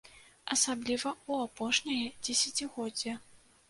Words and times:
Асабліва 0.55 1.09
ў 1.29 1.31
апошняе 1.51 2.01
дзесяцігоддзе. 2.23 3.21